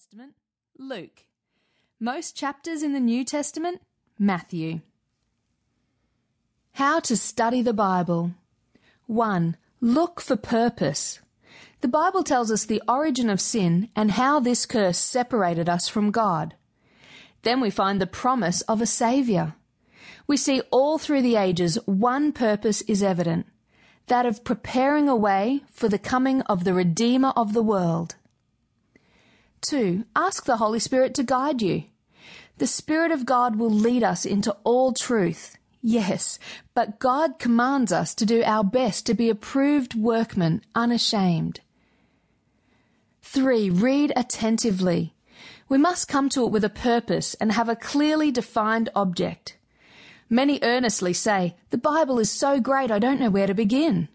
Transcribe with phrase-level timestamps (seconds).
[0.00, 0.32] Testament?
[0.78, 1.26] Luke.
[2.00, 3.82] Most chapters in the New Testament?
[4.18, 4.80] Matthew.
[6.72, 8.30] How to study the Bible.
[9.08, 9.58] 1.
[9.82, 11.20] Look for purpose.
[11.82, 16.10] The Bible tells us the origin of sin and how this curse separated us from
[16.10, 16.54] God.
[17.42, 19.54] Then we find the promise of a Saviour.
[20.26, 23.44] We see all through the ages one purpose is evident
[24.06, 28.14] that of preparing a way for the coming of the Redeemer of the world.
[29.62, 30.04] 2.
[30.16, 31.84] Ask the Holy Spirit to guide you.
[32.58, 35.56] The Spirit of God will lead us into all truth.
[35.82, 36.38] Yes,
[36.74, 41.60] but God commands us to do our best to be approved workmen, unashamed.
[43.22, 43.70] 3.
[43.70, 45.14] Read attentively.
[45.68, 49.56] We must come to it with a purpose and have a clearly defined object.
[50.28, 54.08] Many earnestly say, The Bible is so great I don't know where to begin.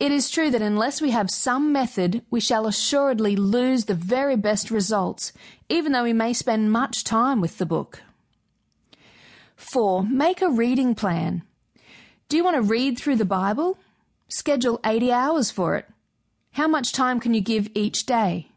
[0.00, 4.36] It is true that unless we have some method, we shall assuredly lose the very
[4.36, 5.32] best results,
[5.68, 8.02] even though we may spend much time with the book.
[9.56, 10.04] 4.
[10.04, 11.42] Make a reading plan.
[12.28, 13.76] Do you want to read through the Bible?
[14.28, 15.86] Schedule 80 hours for it.
[16.52, 18.48] How much time can you give each day?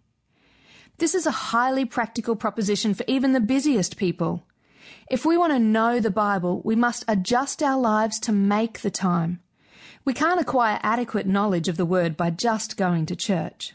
[1.00, 4.44] This is a highly practical proposition for even the busiest people.
[5.09, 8.92] If we want to know the Bible, we must adjust our lives to make the
[8.92, 9.39] time.
[10.03, 13.73] We can't acquire adequate knowledge of the Word by just going to church.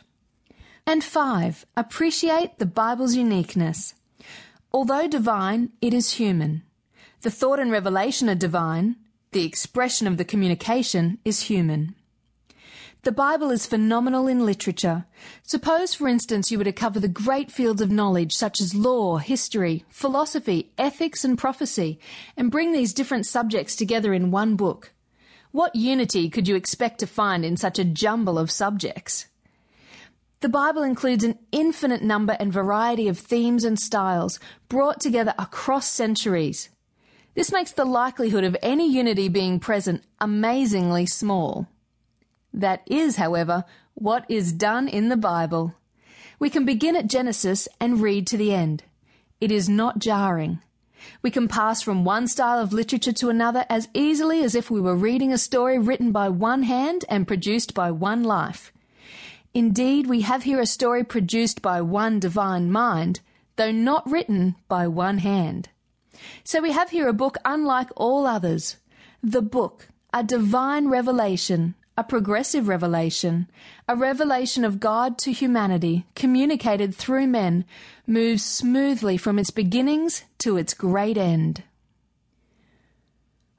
[0.85, 3.95] And five, appreciate the Bible's uniqueness.
[4.73, 6.63] Although divine, it is human.
[7.23, 8.97] The thought and revelation are divine,
[9.33, 11.95] the expression of the communication is human.
[13.03, 15.07] The Bible is phenomenal in literature.
[15.45, 19.19] Suppose, for instance, you were to cover the great fields of knowledge such as law,
[19.19, 22.01] history, philosophy, ethics, and prophecy,
[22.37, 24.93] and bring these different subjects together in one book.
[25.57, 29.25] What unity could you expect to find in such a jumble of subjects?
[30.41, 35.89] The Bible includes an infinite number and variety of themes and styles brought together across
[35.89, 36.69] centuries.
[37.35, 41.67] This makes the likelihood of any unity being present amazingly small.
[42.53, 43.65] That is, however,
[43.95, 45.75] what is done in the Bible.
[46.39, 48.83] We can begin at Genesis and read to the end.
[49.41, 50.61] It is not jarring.
[51.23, 54.81] We can pass from one style of literature to another as easily as if we
[54.81, 58.73] were reading a story written by one hand and produced by one life.
[59.55, 63.21] Indeed, we have here a story produced by one divine mind,
[63.57, 65.71] though not written by one hand.
[66.45, 68.77] So we have here a book unlike all others.
[69.23, 73.49] The book, a divine revelation, a progressive revelation,
[73.89, 77.65] a revelation of God to humanity, communicated through men,
[78.07, 81.63] moves smoothly from its beginnings to its great end.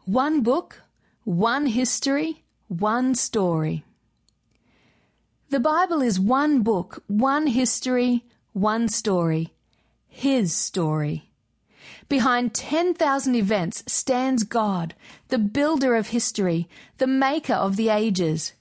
[0.06, 0.82] One book,
[1.24, 3.84] one history, one story.
[5.50, 9.54] The Bible is one book, one history, one story.
[10.08, 11.27] His story.
[12.10, 14.96] Behind 10,000 events stands God,
[15.28, 16.70] the builder of history,
[17.00, 18.54] the maker of the ages.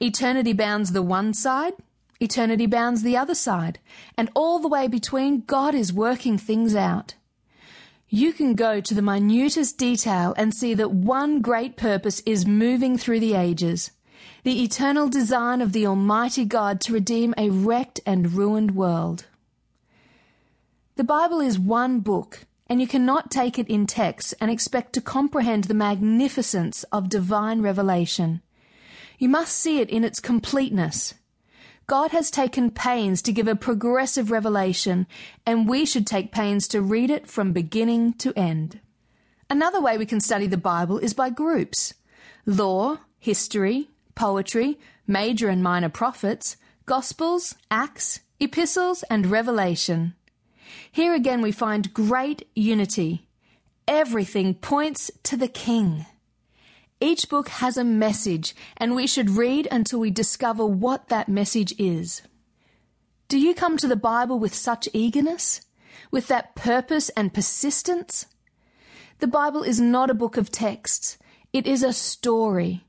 [0.00, 1.74] Eternity bounds the one side,
[2.20, 3.78] eternity bounds the other side,
[4.16, 7.14] and all the way between, God is working things out.
[8.08, 12.96] You can go to the minutest detail and see that one great purpose is moving
[12.96, 13.90] through the ages.
[14.44, 19.26] The eternal design of the Almighty God to redeem a wrecked and ruined world.
[20.94, 25.00] The Bible is one book, and you cannot take it in text and expect to
[25.00, 28.42] comprehend the magnificence of divine revelation.
[29.18, 31.14] You must see it in its completeness.
[31.86, 35.06] God has taken pains to give a progressive revelation,
[35.46, 38.80] and we should take pains to read it from beginning to end.
[39.48, 41.94] Another way we can study the Bible is by groups
[42.44, 46.56] law, history, poetry, major and minor prophets,
[46.86, 50.15] Gospels, Acts, epistles, and Revelation.
[50.90, 53.28] Here again we find great unity.
[53.88, 56.06] Everything points to the King.
[57.00, 61.74] Each book has a message, and we should read until we discover what that message
[61.78, 62.22] is.
[63.28, 65.60] Do you come to the Bible with such eagerness?
[66.10, 68.26] With that purpose and persistence?
[69.18, 71.18] The Bible is not a book of texts.
[71.52, 72.84] It is a story.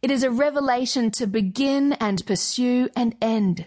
[0.00, 3.66] It is a revelation to begin and pursue and end.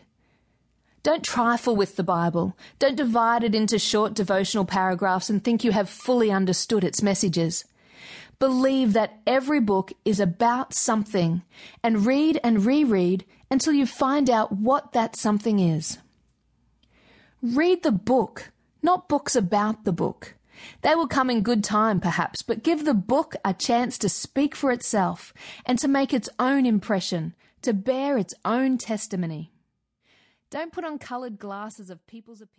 [1.06, 2.58] Don't trifle with the Bible.
[2.80, 7.64] Don't divide it into short devotional paragraphs and think you have fully understood its messages.
[8.40, 11.44] Believe that every book is about something
[11.84, 16.00] and read and reread until you find out what that something is.
[17.40, 20.34] Read the book, not books about the book.
[20.82, 24.56] They will come in good time, perhaps, but give the book a chance to speak
[24.56, 25.36] for itself
[25.68, 29.52] and to make its own impression, to bear its own testimony.
[30.56, 32.54] Don't put on coloured glasses of people's opinions.